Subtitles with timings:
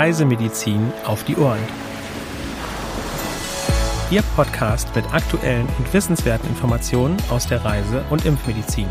[0.00, 1.60] Reisemedizin auf die Ohren.
[4.10, 8.88] Ihr Podcast mit aktuellen und wissenswerten Informationen aus der Reise- und Impfmedizin.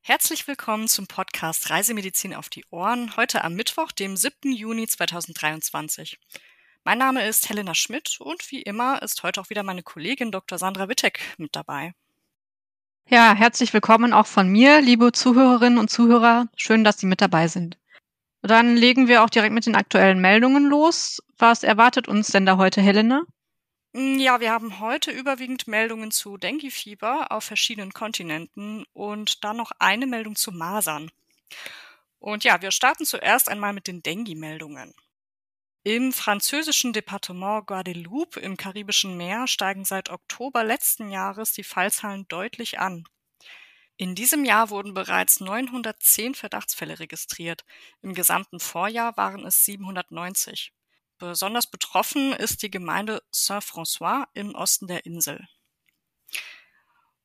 [0.00, 4.52] Herzlich willkommen zum Podcast Reisemedizin auf die Ohren, heute am Mittwoch, dem 7.
[4.52, 6.18] Juni 2023.
[6.88, 10.56] Mein Name ist Helena Schmidt und wie immer ist heute auch wieder meine Kollegin Dr.
[10.56, 11.92] Sandra Wittek mit dabei.
[13.10, 16.48] Ja, herzlich willkommen auch von mir, liebe Zuhörerinnen und Zuhörer.
[16.56, 17.76] Schön, dass Sie mit dabei sind.
[18.40, 21.22] Dann legen wir auch direkt mit den aktuellen Meldungen los.
[21.36, 23.22] Was erwartet uns denn da heute, Helena?
[23.92, 29.72] Mm, ja, wir haben heute überwiegend Meldungen zu Dengue-Fieber auf verschiedenen Kontinenten und dann noch
[29.78, 31.10] eine Meldung zu Masern.
[32.18, 34.94] Und ja, wir starten zuerst einmal mit den Dengue-Meldungen.
[35.88, 42.78] Im französischen Departement Guadeloupe im Karibischen Meer steigen seit Oktober letzten Jahres die Fallzahlen deutlich
[42.78, 43.04] an.
[43.96, 47.64] In diesem Jahr wurden bereits 910 Verdachtsfälle registriert.
[48.02, 50.74] Im gesamten Vorjahr waren es 790.
[51.16, 55.48] Besonders betroffen ist die Gemeinde Saint-François im Osten der Insel.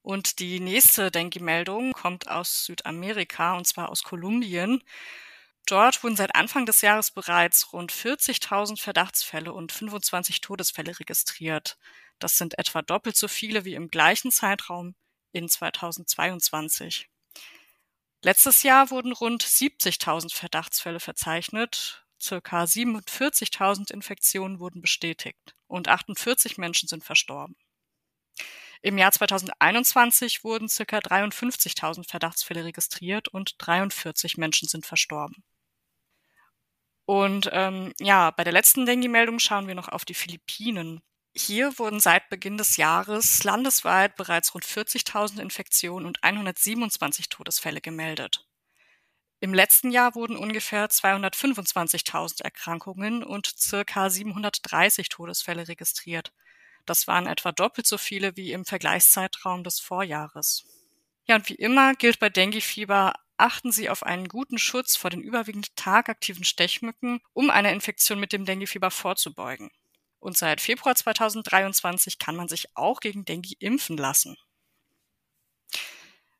[0.02, 4.82] Und die nächste Dengue-Meldung kommt aus Südamerika, und zwar aus Kolumbien.
[5.66, 11.78] Dort wurden seit Anfang des Jahres bereits rund 40.000 Verdachtsfälle und 25 Todesfälle registriert.
[12.20, 14.96] Das sind etwa doppelt so viele wie im gleichen Zeitraum
[15.32, 17.10] in 2022.
[18.22, 26.88] Letztes Jahr wurden rund 70.000 Verdachtsfälle verzeichnet, Circa 47.000 Infektionen wurden bestätigt und 48 Menschen
[26.88, 27.58] sind verstorben.
[28.82, 35.44] Im Jahr 2021 wurden circa 53.000 Verdachtsfälle registriert und 43 Menschen sind verstorben.
[37.06, 41.02] Und ähm, ja, bei der letzten Dengue-Meldung schauen wir noch auf die Philippinen.
[41.36, 48.46] Hier wurden seit Beginn des Jahres landesweit bereits rund 40.000 Infektionen und 127 Todesfälle gemeldet.
[49.40, 56.32] Im letzten Jahr wurden ungefähr 225.000 Erkrankungen und circa 730 Todesfälle registriert.
[56.86, 60.66] Das waren etwa doppelt so viele wie im Vergleichszeitraum des Vorjahres.
[61.26, 65.22] Ja, und wie immer gilt bei Dengue-Fieber, achten Sie auf einen guten Schutz vor den
[65.22, 69.72] überwiegend tagaktiven Stechmücken, um einer Infektion mit dem Dengue-Fieber vorzubeugen.
[70.20, 74.38] Und seit Februar 2023 kann man sich auch gegen Dengue impfen lassen.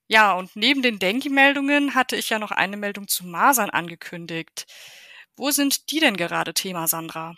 [0.08, 4.66] Ja, und neben den Dengue-Meldungen hatte ich ja noch eine Meldung zu Masern angekündigt.
[5.36, 7.36] Wo sind die denn gerade Thema, Sandra?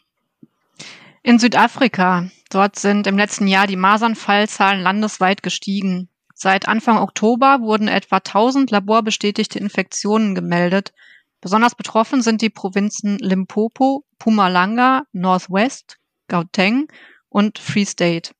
[1.24, 2.30] In Südafrika.
[2.50, 6.10] Dort sind im letzten Jahr die Masernfallzahlen landesweit gestiegen.
[6.38, 10.92] Seit Anfang Oktober wurden etwa 1000 laborbestätigte Infektionen gemeldet.
[11.40, 15.98] Besonders betroffen sind die Provinzen Limpopo, Pumalanga, Northwest,
[16.28, 16.88] Gauteng
[17.30, 18.34] und Free State.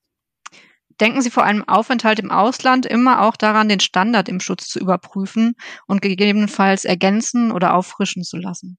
[1.00, 4.78] Denken Sie vor einem Aufenthalt im Ausland immer auch daran, den Standard im Schutz zu
[4.78, 5.54] überprüfen
[5.86, 8.76] und gegebenenfalls ergänzen oder auffrischen zu lassen.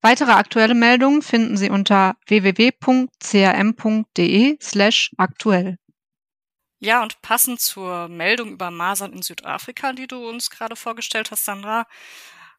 [0.00, 2.78] Weitere aktuelle Meldungen finden Sie unter www.crm.de
[4.62, 5.78] slash aktuell.
[6.86, 11.44] Ja, und passend zur Meldung über Masern in Südafrika, die du uns gerade vorgestellt hast,
[11.44, 11.84] Sandra,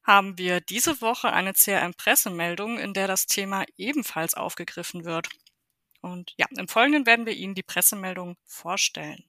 [0.04, 5.30] haben wir diese Woche eine CRM-Pressemeldung, in der das Thema ebenfalls aufgegriffen wird.
[6.02, 9.24] Und ja, im Folgenden werden wir Ihnen die Pressemeldung vorstellen.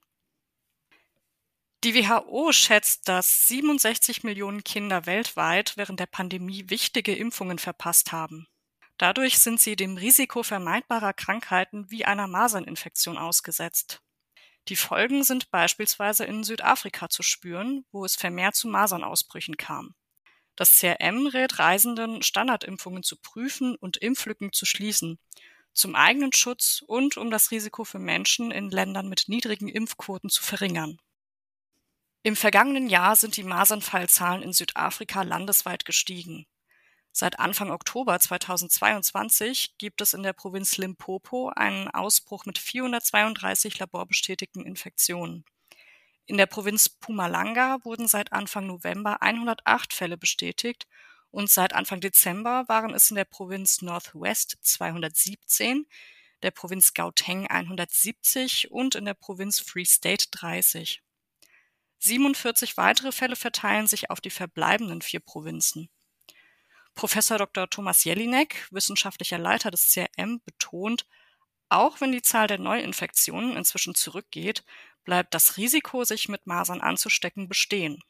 [1.84, 8.48] Die WHO schätzt, dass 67 Millionen Kinder weltweit während der Pandemie wichtige Impfungen verpasst haben.
[8.96, 14.02] Dadurch sind sie dem Risiko vermeidbarer Krankheiten wie einer Maserninfektion ausgesetzt.
[14.68, 19.94] Die Folgen sind beispielsweise in Südafrika zu spüren, wo es vermehrt zu Masernausbrüchen kam.
[20.56, 25.18] Das CRM rät Reisenden, Standardimpfungen zu prüfen und Impflücken zu schließen
[25.78, 30.42] zum eigenen Schutz und um das Risiko für Menschen in Ländern mit niedrigen Impfquoten zu
[30.42, 30.98] verringern.
[32.24, 36.46] Im vergangenen Jahr sind die Masernfallzahlen in Südafrika landesweit gestiegen.
[37.12, 44.64] Seit Anfang Oktober 2022 gibt es in der Provinz Limpopo einen Ausbruch mit 432 laborbestätigten
[44.64, 45.44] Infektionen.
[46.26, 50.86] In der Provinz Pumalanga wurden seit Anfang November 108 Fälle bestätigt
[51.30, 55.86] und seit Anfang Dezember waren es in der Provinz Northwest 217,
[56.42, 61.02] der Provinz Gauteng 170 und in der Provinz Free State 30.
[61.98, 65.88] 47 weitere Fälle verteilen sich auf die verbleibenden vier Provinzen.
[66.98, 67.70] Professor Dr.
[67.70, 71.06] Thomas Jelinek, wissenschaftlicher Leiter des CRM, betont,
[71.68, 74.64] auch wenn die Zahl der Neuinfektionen inzwischen zurückgeht,
[75.04, 78.02] bleibt das Risiko, sich mit Masern anzustecken, bestehen.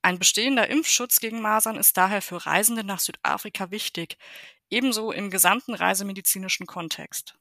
[0.00, 4.16] Ein bestehender Impfschutz gegen Masern ist daher für Reisende nach Südafrika wichtig,
[4.70, 7.34] ebenso im gesamten reisemedizinischen Kontext.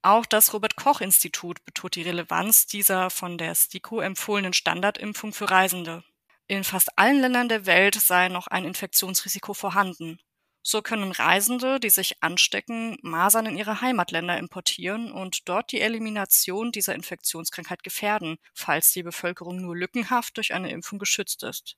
[0.00, 5.50] Auch das Robert Koch Institut betont die Relevanz dieser von der STIKO empfohlenen Standardimpfung für
[5.50, 6.02] Reisende.
[6.46, 10.18] In fast allen Ländern der Welt sei noch ein Infektionsrisiko vorhanden.
[10.62, 16.72] So können Reisende, die sich anstecken, Masern in ihre Heimatländer importieren und dort die Elimination
[16.72, 21.76] dieser Infektionskrankheit gefährden, falls die Bevölkerung nur lückenhaft durch eine Impfung geschützt ist.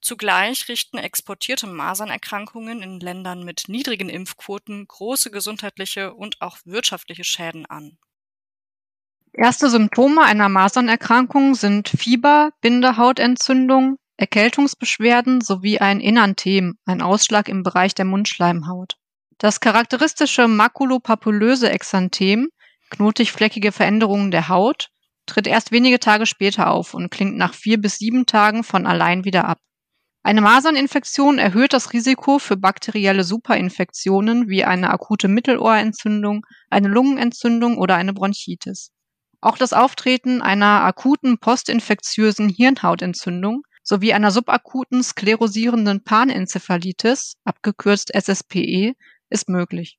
[0.00, 7.66] Zugleich richten exportierte Masernerkrankungen in Ländern mit niedrigen Impfquoten große gesundheitliche und auch wirtschaftliche Schäden
[7.66, 7.98] an.
[9.38, 17.94] Erste Symptome einer Masernerkrankung sind Fieber, Bindehautentzündung, Erkältungsbeschwerden sowie ein Enanthem, ein Ausschlag im Bereich
[17.94, 18.94] der Mundschleimhaut.
[19.38, 22.48] Das charakteristische makulopapulöse Exanthem,
[22.90, 24.88] knotig-fleckige Veränderungen der Haut,
[25.26, 29.24] tritt erst wenige Tage später auf und klingt nach vier bis sieben Tagen von allein
[29.24, 29.58] wieder ab.
[30.24, 37.94] Eine Maserninfektion erhöht das Risiko für bakterielle Superinfektionen wie eine akute Mittelohrentzündung, eine Lungenentzündung oder
[37.94, 38.90] eine Bronchitis.
[39.40, 48.94] Auch das Auftreten einer akuten postinfektiösen Hirnhautentzündung sowie einer subakuten sklerosierenden Panenzephalitis, abgekürzt SSPE,
[49.30, 49.98] ist möglich.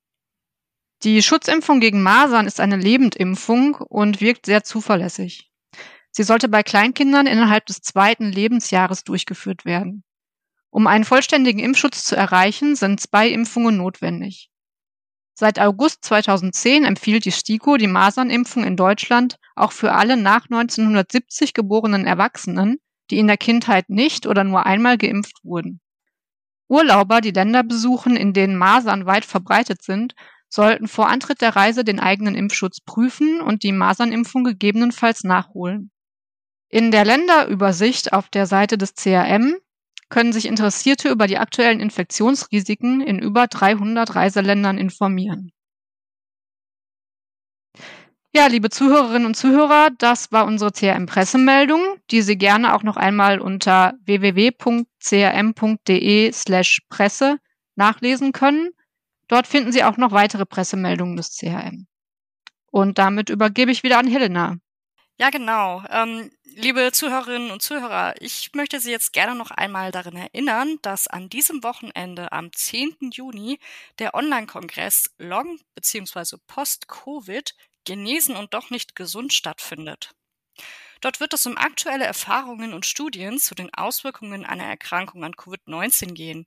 [1.02, 5.50] Die Schutzimpfung gegen Masern ist eine Lebendimpfung und wirkt sehr zuverlässig.
[6.10, 10.04] Sie sollte bei Kleinkindern innerhalb des zweiten Lebensjahres durchgeführt werden.
[10.68, 14.50] Um einen vollständigen Impfschutz zu erreichen, sind zwei Impfungen notwendig.
[15.40, 21.54] Seit August 2010 empfiehlt die STIKO die Masernimpfung in Deutschland auch für alle nach 1970
[21.54, 22.76] geborenen Erwachsenen,
[23.10, 25.80] die in der Kindheit nicht oder nur einmal geimpft wurden.
[26.68, 30.14] Urlauber, die Länder besuchen, in denen Masern weit verbreitet sind,
[30.50, 35.90] sollten vor Antritt der Reise den eigenen Impfschutz prüfen und die Masernimpfung gegebenenfalls nachholen.
[36.68, 39.56] In der Länderübersicht auf der Seite des CRM
[40.10, 45.52] können sich Interessierte über die aktuellen Infektionsrisiken in über 300 Reiseländern informieren.
[48.32, 51.80] Ja, liebe Zuhörerinnen und Zuhörer, das war unsere CRM-Pressemeldung,
[52.12, 54.70] die Sie gerne auch noch einmal unter www.crm.de
[56.32, 57.38] slash Presse
[57.74, 58.70] nachlesen können.
[59.26, 61.88] Dort finden Sie auch noch weitere Pressemeldungen des CRM.
[62.70, 64.58] Und damit übergebe ich wieder an Helena.
[65.18, 65.82] Ja, genau.
[65.90, 71.06] Ähm, liebe Zuhörerinnen und Zuhörer, ich möchte Sie jetzt gerne noch einmal daran erinnern, dass
[71.06, 73.10] an diesem Wochenende am 10.
[73.12, 73.58] Juni
[73.98, 76.36] der Online-Kongress Long bzw.
[76.46, 77.54] Post-Covid
[77.84, 80.10] genesen und doch nicht gesund stattfindet.
[81.00, 86.12] Dort wird es um aktuelle Erfahrungen und Studien zu den Auswirkungen einer Erkrankung an Covid-19
[86.12, 86.46] gehen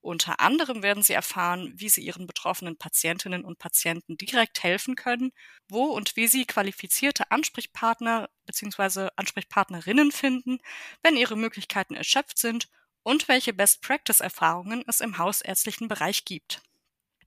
[0.00, 5.32] unter anderem werden Sie erfahren, wie Sie Ihren betroffenen Patientinnen und Patienten direkt helfen können,
[5.68, 9.08] wo und wie Sie qualifizierte Ansprechpartner bzw.
[9.16, 10.58] Ansprechpartnerinnen finden,
[11.02, 12.68] wenn Ihre Möglichkeiten erschöpft sind
[13.02, 16.62] und welche Best-Practice-Erfahrungen es im hausärztlichen Bereich gibt.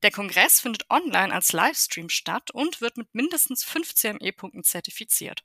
[0.03, 5.43] Der Kongress findet online als Livestream statt und wird mit mindestens 5 CME-Punkten zertifiziert.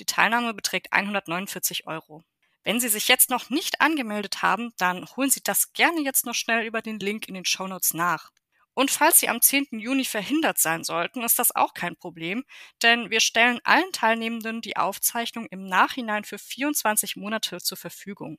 [0.00, 2.24] Die Teilnahme beträgt 149 Euro.
[2.64, 6.34] Wenn Sie sich jetzt noch nicht angemeldet haben, dann holen Sie das gerne jetzt noch
[6.34, 8.30] schnell über den Link in den Shownotes nach.
[8.72, 9.78] Und falls Sie am 10.
[9.78, 12.44] Juni verhindert sein sollten, ist das auch kein Problem,
[12.82, 18.38] denn wir stellen allen Teilnehmenden die Aufzeichnung im Nachhinein für 24 Monate zur Verfügung.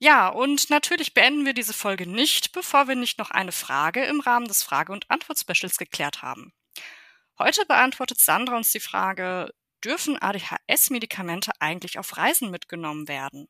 [0.00, 4.18] Ja, und natürlich beenden wir diese Folge nicht, bevor wir nicht noch eine Frage im
[4.18, 6.52] Rahmen des Frage- und Antwort-Specials geklärt haben.
[7.38, 13.48] Heute beantwortet Sandra uns die Frage, dürfen ADHS-Medikamente eigentlich auf Reisen mitgenommen werden?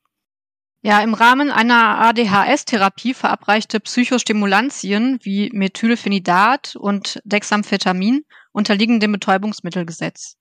[0.81, 10.35] Ja, im Rahmen einer ADHS-Therapie verabreichte Psychostimulantien wie Methylphenidat und Dexamphetamin unterliegen dem Betäubungsmittelgesetz.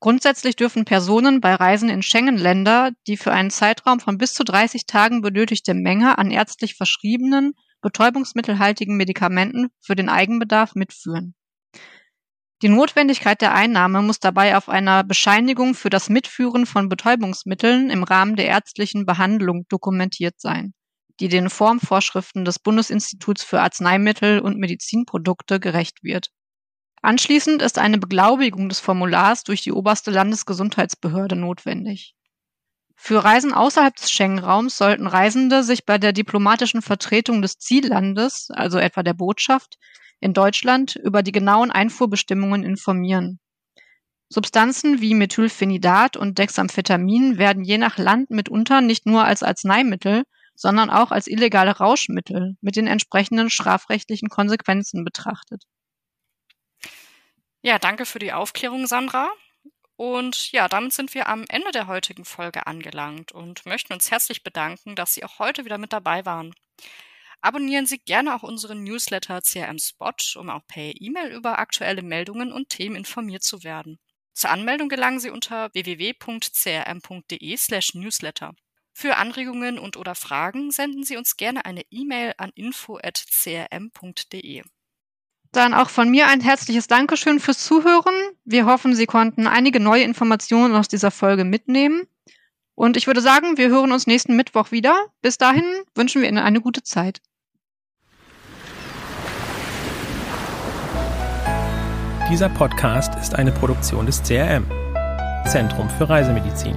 [0.00, 4.84] Grundsätzlich dürfen Personen bei Reisen in Schengen-Länder die für einen Zeitraum von bis zu 30
[4.86, 11.34] Tagen benötigte Menge an ärztlich verschriebenen, betäubungsmittelhaltigen Medikamenten für den Eigenbedarf mitführen.
[12.60, 18.02] Die Notwendigkeit der Einnahme muss dabei auf einer Bescheinigung für das Mitführen von Betäubungsmitteln im
[18.02, 20.74] Rahmen der ärztlichen Behandlung dokumentiert sein,
[21.20, 26.30] die den Formvorschriften des Bundesinstituts für Arzneimittel und Medizinprodukte gerecht wird.
[27.00, 32.16] Anschließend ist eine Beglaubigung des Formulars durch die oberste Landesgesundheitsbehörde notwendig.
[33.00, 38.76] Für Reisen außerhalb des Schengen-Raums sollten Reisende sich bei der diplomatischen Vertretung des Ziellandes, also
[38.78, 39.78] etwa der Botschaft,
[40.20, 43.38] in Deutschland über die genauen Einfuhrbestimmungen informieren.
[44.28, 50.24] Substanzen wie Methylphenidat und Dexamphetamin werden je nach Land mitunter nicht nur als Arzneimittel,
[50.56, 55.62] sondern auch als illegale Rauschmittel mit den entsprechenden strafrechtlichen Konsequenzen betrachtet.
[57.62, 59.30] Ja, danke für die Aufklärung, Sandra.
[59.98, 64.44] Und ja, damit sind wir am Ende der heutigen Folge angelangt und möchten uns herzlich
[64.44, 66.54] bedanken, dass Sie auch heute wieder mit dabei waren.
[67.40, 72.52] Abonnieren Sie gerne auch unseren Newsletter CRM Spot, um auch per E-Mail über aktuelle Meldungen
[72.52, 73.98] und Themen informiert zu werden.
[74.34, 78.54] Zur Anmeldung gelangen Sie unter www.crm.de/newsletter.
[78.92, 84.62] Für Anregungen und oder Fragen senden Sie uns gerne eine E-Mail an info@crm.de.
[85.52, 88.14] Dann auch von mir ein herzliches Dankeschön fürs Zuhören.
[88.44, 92.02] Wir hoffen, Sie konnten einige neue Informationen aus dieser Folge mitnehmen.
[92.74, 95.06] Und ich würde sagen, wir hören uns nächsten Mittwoch wieder.
[95.20, 95.64] Bis dahin
[95.94, 97.20] wünschen wir Ihnen eine gute Zeit.
[102.30, 104.66] Dieser Podcast ist eine Produktion des CRM,
[105.46, 106.76] Zentrum für Reisemedizin.